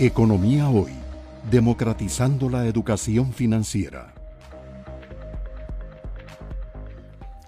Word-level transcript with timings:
Economía 0.00 0.68
Hoy, 0.68 0.92
democratizando 1.50 2.48
la 2.48 2.66
educación 2.66 3.32
financiera. 3.32 4.14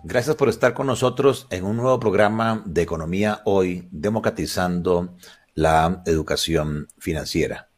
Gracias 0.03 0.35
por 0.35 0.49
estar 0.49 0.75
con 0.75 0.89
nosotros 0.89 1.47
en 1.51 1.65
un 1.65 1.77
nuevo 1.77 2.01
programa 2.01 2.65
de 2.67 2.83
Economía 2.83 3.41
Hoy, 3.45 3.87
democratizando 3.93 5.15
la 5.55 6.03
educación 6.07 6.89
financiera. 6.99 7.69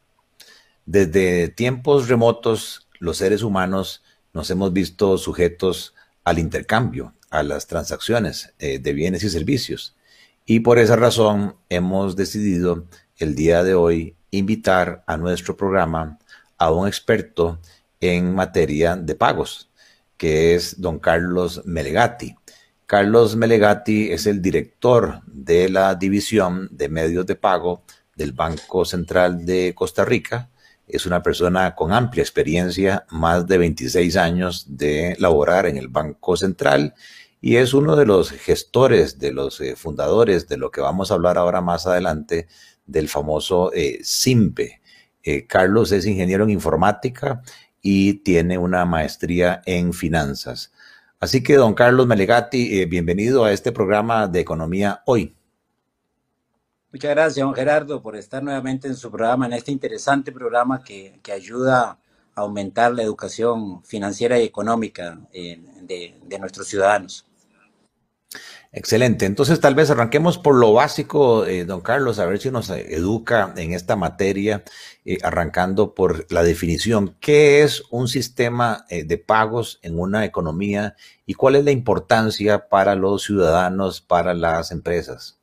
Desde 0.87 1.49
tiempos 1.49 2.07
remotos, 2.07 2.89
los 2.97 3.17
seres 3.17 3.43
humanos 3.43 4.01
nos 4.33 4.49
hemos 4.49 4.73
visto 4.73 5.19
sujetos 5.19 5.93
al 6.23 6.39
intercambio, 6.39 7.13
a 7.29 7.43
las 7.43 7.67
transacciones 7.67 8.55
eh, 8.57 8.79
de 8.79 8.93
bienes 8.93 9.23
y 9.23 9.29
servicios. 9.29 9.95
Y 10.47 10.61
por 10.61 10.79
esa 10.79 10.95
razón 10.95 11.57
hemos 11.69 12.15
decidido 12.15 12.87
el 13.17 13.35
día 13.35 13.61
de 13.61 13.75
hoy 13.75 14.15
invitar 14.33 15.03
a 15.05 15.15
nuestro 15.15 15.55
programa 15.55 16.17
a 16.57 16.71
un 16.71 16.87
experto 16.87 17.59
en 17.99 18.33
materia 18.33 18.95
de 18.95 19.15
pagos, 19.15 19.69
que 20.17 20.55
es 20.55 20.81
don 20.81 20.99
Carlos 20.99 21.61
Melegati. 21.65 22.35
Carlos 22.85 23.35
Melegati 23.35 24.11
es 24.11 24.25
el 24.27 24.41
director 24.41 25.21
de 25.25 25.69
la 25.69 25.95
división 25.95 26.67
de 26.71 26.89
medios 26.89 27.25
de 27.25 27.35
pago 27.35 27.83
del 28.15 28.33
Banco 28.33 28.85
Central 28.85 29.45
de 29.45 29.73
Costa 29.75 30.03
Rica. 30.03 30.49
Es 30.87 31.05
una 31.05 31.21
persona 31.21 31.75
con 31.75 31.93
amplia 31.93 32.23
experiencia, 32.23 33.05
más 33.09 33.47
de 33.47 33.57
26 33.57 34.17
años 34.17 34.65
de 34.67 35.15
laborar 35.19 35.65
en 35.67 35.77
el 35.77 35.87
Banco 35.87 36.35
Central 36.35 36.93
y 37.45 37.57
es 37.57 37.73
uno 37.73 37.97
de 37.97 38.05
los 38.05 38.31
gestores, 38.31 39.19
de 39.19 39.33
los 39.33 39.59
eh, 39.59 39.75
fundadores 39.75 40.47
de 40.47 40.55
lo 40.55 40.71
que 40.71 40.79
vamos 40.79 41.11
a 41.11 41.15
hablar 41.15 41.37
ahora 41.37 41.59
más 41.59 41.85
adelante, 41.85 42.47
del 42.85 43.09
famoso 43.09 43.73
eh, 43.73 43.99
SIMPE. 44.01 44.81
Eh, 45.23 45.45
Carlos 45.45 45.91
es 45.91 46.05
ingeniero 46.05 46.45
en 46.45 46.51
informática 46.51 47.41
y 47.81 48.13
tiene 48.13 48.57
una 48.57 48.85
maestría 48.85 49.61
en 49.65 49.91
finanzas. 49.91 50.71
Así 51.19 51.43
que, 51.43 51.55
don 51.55 51.73
Carlos 51.73 52.07
Melegati, 52.07 52.79
eh, 52.79 52.85
bienvenido 52.85 53.43
a 53.43 53.51
este 53.51 53.73
programa 53.73 54.29
de 54.29 54.39
Economía 54.39 55.01
Hoy. 55.05 55.35
Muchas 56.93 57.11
gracias, 57.11 57.45
don 57.45 57.53
Gerardo, 57.53 58.01
por 58.01 58.15
estar 58.15 58.41
nuevamente 58.41 58.87
en 58.87 58.95
su 58.95 59.11
programa, 59.11 59.47
en 59.47 59.53
este 59.53 59.73
interesante 59.73 60.31
programa 60.31 60.81
que, 60.81 61.19
ayuda 61.29 61.99
a 62.35 62.41
aumentar 62.41 62.93
la 62.93 63.03
educación 63.03 63.83
financiera 63.83 64.39
y 64.39 64.43
económica 64.45 65.19
de 65.33 66.37
nuestros 66.39 66.69
ciudadanos. 66.69 67.25
Excelente. 68.75 69.27
Entonces, 69.27 69.59
tal 69.59 69.75
vez 69.75 69.91
arranquemos 69.91 70.39
por 70.39 70.55
lo 70.55 70.73
básico, 70.73 71.45
eh, 71.45 71.63
don 71.63 71.81
Carlos, 71.81 72.17
a 72.17 72.25
ver 72.25 72.39
si 72.39 72.49
nos 72.49 72.71
educa 72.71 73.53
en 73.55 73.71
esta 73.71 73.95
materia, 73.95 74.63
eh, 75.05 75.19
arrancando 75.21 75.93
por 75.93 76.25
la 76.31 76.41
definición. 76.41 77.15
¿Qué 77.19 77.61
es 77.61 77.83
un 77.91 78.07
sistema 78.07 78.85
eh, 78.89 79.03
de 79.03 79.19
pagos 79.19 79.77
en 79.83 79.99
una 79.99 80.25
economía 80.25 80.95
y 81.27 81.35
cuál 81.35 81.55
es 81.55 81.65
la 81.65 81.69
importancia 81.69 82.67
para 82.67 82.95
los 82.95 83.21
ciudadanos, 83.21 84.01
para 84.01 84.33
las 84.33 84.71
empresas? 84.71 85.39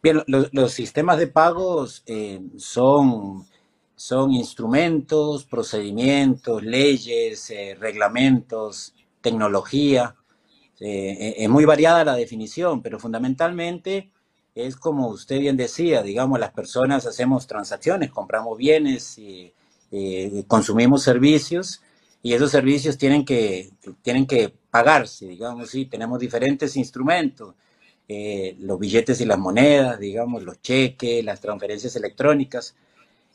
Bien, 0.00 0.22
los, 0.28 0.72
sistemas 0.72 1.18
de 1.18 1.26
pagos 1.26 2.04
son, 2.58 3.46
son 3.96 4.32
instrumentos, 4.32 5.44
procedimientos, 5.44 6.62
leyes, 6.62 7.52
reglamentos, 7.78 8.94
tecnología 9.20 10.16
eh, 10.84 11.34
es 11.38 11.48
muy 11.48 11.64
variada 11.64 12.04
la 12.04 12.16
definición, 12.16 12.82
pero 12.82 12.98
fundamentalmente 12.98 14.10
es 14.54 14.76
como 14.76 15.08
usted 15.08 15.38
bien 15.38 15.56
decía, 15.56 16.02
digamos, 16.02 16.40
las 16.40 16.50
personas 16.50 17.06
hacemos 17.06 17.46
transacciones, 17.46 18.10
compramos 18.10 18.58
bienes, 18.58 19.16
y, 19.16 19.52
eh, 19.92 20.44
consumimos 20.48 21.02
servicios 21.02 21.82
y 22.22 22.32
esos 22.32 22.50
servicios 22.50 22.98
tienen 22.98 23.24
que, 23.24 23.70
tienen 24.02 24.26
que 24.26 24.52
pagarse, 24.70 25.26
digamos, 25.28 25.70
sí, 25.70 25.86
tenemos 25.86 26.18
diferentes 26.18 26.76
instrumentos, 26.76 27.54
eh, 28.08 28.56
los 28.58 28.78
billetes 28.78 29.20
y 29.20 29.24
las 29.24 29.38
monedas, 29.38 30.00
digamos, 30.00 30.42
los 30.42 30.60
cheques, 30.60 31.24
las 31.24 31.40
transferencias 31.40 31.94
electrónicas. 31.94 32.74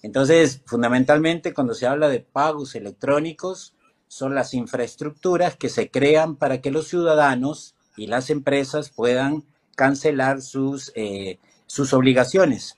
Entonces, 0.04 0.62
fundamentalmente, 0.66 1.54
cuando 1.54 1.74
se 1.74 1.88
habla 1.88 2.10
de 2.10 2.20
pagos 2.20 2.76
electrónicos, 2.76 3.74
son 4.08 4.36
las 4.36 4.54
infraestructuras 4.54 5.56
que 5.56 5.70
se 5.70 5.90
crean 5.90 6.36
para 6.36 6.62
que 6.62 6.72
los 6.72 6.88
ciudadanos 6.88 7.76
y 7.96 8.08
las 8.08 8.30
empresas 8.30 8.90
puedan 8.90 9.44
cancelar 9.76 10.42
sus, 10.42 10.92
eh, 10.96 11.40
sus 11.66 11.94
obligaciones. 11.94 12.76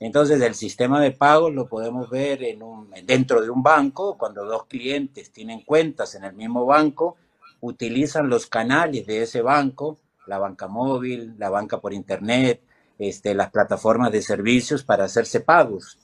Entonces, 0.00 0.40
el 0.40 0.54
sistema 0.54 1.00
de 1.00 1.10
pagos 1.10 1.52
lo 1.52 1.68
podemos 1.68 2.08
ver 2.08 2.40
dentro 3.04 3.40
de 3.40 3.50
un 3.50 3.62
banco, 3.62 4.16
cuando 4.16 4.44
dos 4.44 4.66
clientes 4.66 5.32
tienen 5.32 5.62
cuentas 5.62 6.14
en 6.14 6.24
el 6.24 6.34
mismo 6.34 6.64
banco, 6.64 7.16
utilizan 7.60 8.28
los 8.28 8.46
canales 8.46 9.06
de 9.06 9.22
ese 9.22 9.42
banco, 9.42 9.98
la 10.26 10.38
banca 10.38 10.68
móvil, 10.68 11.34
la 11.38 11.50
banca 11.50 11.80
por 11.80 11.92
internet, 11.92 12.62
este, 12.98 13.34
las 13.34 13.50
plataformas 13.50 14.12
de 14.12 14.22
servicios 14.22 14.84
para 14.84 15.04
hacerse 15.04 15.40
pagos. 15.40 15.98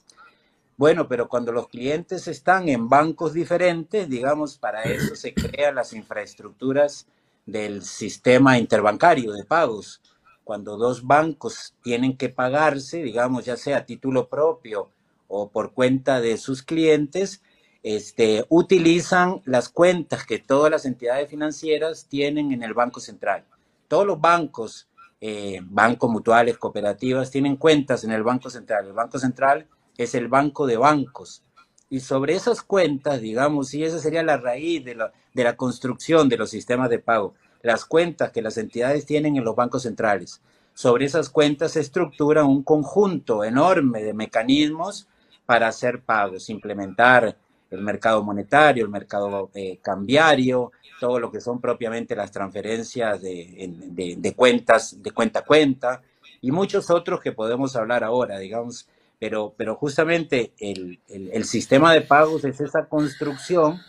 Bueno, 0.77 1.07
pero 1.07 1.29
cuando 1.29 1.53
los 1.53 1.69
clientes 1.69 2.27
están 2.27 2.67
en 2.67 2.89
bancos 2.89 3.33
diferentes, 3.33 4.09
digamos, 4.09 4.57
para 4.57 4.83
eso 4.83 5.15
se 5.15 5.33
crean 5.33 5.75
las 5.75 5.93
infraestructuras 5.93 7.07
del 7.45 7.81
sistema 7.81 8.57
interbancario 8.57 9.31
de 9.31 9.45
pagos. 9.45 10.01
Cuando 10.43 10.75
dos 10.75 11.07
bancos 11.07 11.75
tienen 11.81 12.17
que 12.17 12.27
pagarse, 12.27 13.01
digamos, 13.03 13.45
ya 13.45 13.55
sea 13.55 13.77
a 13.77 13.85
título 13.85 14.27
propio 14.27 14.89
o 15.29 15.49
por 15.49 15.71
cuenta 15.71 16.19
de 16.19 16.37
sus 16.37 16.61
clientes, 16.61 17.41
este, 17.81 18.45
utilizan 18.49 19.41
las 19.45 19.69
cuentas 19.69 20.25
que 20.25 20.39
todas 20.39 20.71
las 20.71 20.85
entidades 20.85 21.29
financieras 21.29 22.07
tienen 22.09 22.51
en 22.51 22.63
el 22.63 22.73
Banco 22.73 22.99
Central. 22.99 23.45
Todos 23.87 24.05
los 24.05 24.19
bancos, 24.19 24.89
eh, 25.21 25.61
bancos 25.63 26.09
mutuales, 26.09 26.57
cooperativas, 26.57 27.31
tienen 27.31 27.55
cuentas 27.55 28.03
en 28.03 28.11
el 28.11 28.23
Banco 28.23 28.49
Central. 28.49 28.87
El 28.87 28.93
Banco 28.93 29.19
Central 29.19 29.67
es 30.03 30.15
el 30.15 30.27
banco 30.27 30.67
de 30.67 30.77
bancos. 30.77 31.43
Y 31.89 31.99
sobre 31.99 32.35
esas 32.35 32.61
cuentas, 32.61 33.21
digamos, 33.21 33.73
y 33.73 33.83
esa 33.83 33.99
sería 33.99 34.23
la 34.23 34.37
raíz 34.37 34.83
de 34.83 34.95
la, 34.95 35.13
de 35.33 35.43
la 35.43 35.55
construcción 35.55 36.29
de 36.29 36.37
los 36.37 36.49
sistemas 36.49 36.89
de 36.89 36.99
pago, 36.99 37.35
las 37.61 37.85
cuentas 37.85 38.31
que 38.31 38.41
las 38.41 38.57
entidades 38.57 39.05
tienen 39.05 39.37
en 39.37 39.43
los 39.43 39.55
bancos 39.55 39.83
centrales. 39.83 40.41
Sobre 40.73 41.05
esas 41.05 41.29
cuentas 41.29 41.71
se 41.71 41.79
estructura 41.79 42.43
un 42.43 42.63
conjunto 42.63 43.43
enorme 43.43 44.03
de 44.03 44.13
mecanismos 44.13 45.07
para 45.45 45.67
hacer 45.67 46.01
pagos, 46.01 46.49
implementar 46.49 47.37
el 47.71 47.81
mercado 47.81 48.23
monetario, 48.23 48.83
el 48.83 48.91
mercado 48.91 49.49
eh, 49.53 49.79
cambiario, 49.81 50.71
todo 50.99 51.19
lo 51.19 51.31
que 51.31 51.41
son 51.41 51.59
propiamente 51.59 52.15
las 52.15 52.31
transferencias 52.31 53.21
de, 53.21 54.15
de, 54.17 54.33
cuentas, 54.33 55.01
de 55.01 55.11
cuenta 55.11 55.39
a 55.39 55.45
cuenta, 55.45 56.01
y 56.41 56.51
muchos 56.51 56.89
otros 56.89 57.21
que 57.21 57.31
podemos 57.31 57.75
hablar 57.75 58.03
ahora, 58.03 58.37
digamos, 58.39 58.87
pero, 59.19 59.55
pero 59.57 59.75
justamente 59.75 60.53
el, 60.59 60.99
sistema 61.45 61.93
de 61.93 62.01
pagos 62.01 62.43
es 62.45 62.59
esa 62.61 62.87
construcción, 62.87 63.81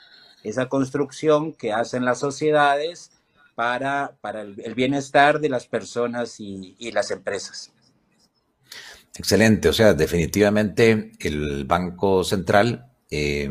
esa 0.42 0.69
construcción 0.69 1.53
que 1.53 1.72
hacen 1.72 2.04
las 2.04 2.20
sociedades 2.20 3.10
para, 3.54 4.16
para 4.20 4.42
el, 4.42 4.75
bienestar 4.75 5.41
de 5.41 5.48
las 5.48 5.66
personas 5.66 6.41
y, 6.41 6.76
las 6.92 7.10
empresas. 7.10 7.72
Excelente, 9.19 9.69
o 9.69 9.72
sea, 9.72 9.94
definitivamente 9.94 11.12
el 11.20 11.65
Banco 11.65 12.22
Central 12.22 12.92
eh, 13.10 13.48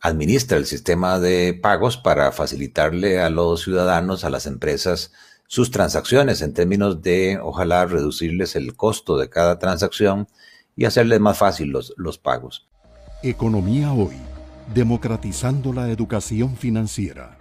administra 0.00 0.58
el 0.58 0.66
sistema 0.66 1.18
de 1.18 1.54
pagos 1.54 1.96
para 1.96 2.30
facilitarle 2.30 3.20
a 3.20 3.30
los 3.30 3.62
ciudadanos, 3.62 4.24
a 4.24 4.30
las 4.30 4.46
empresas, 4.46 5.12
sus 5.48 5.70
transacciones 5.70 6.42
en 6.42 6.54
términos 6.54 7.02
de, 7.02 7.38
ojalá, 7.42 7.86
reducirles 7.86 8.56
el 8.56 8.76
costo 8.76 9.16
de 9.16 9.28
cada 9.28 9.58
transacción 9.58 10.28
y 10.76 10.84
hacerles 10.84 11.20
más 11.20 11.38
fácil 11.38 11.70
los, 11.70 11.94
los 11.96 12.18
pagos. 12.18 12.68
Economía 13.22 13.92
hoy, 13.92 14.16
democratizando 14.74 15.72
la 15.72 15.90
educación 15.90 16.56
financiera. 16.56 17.38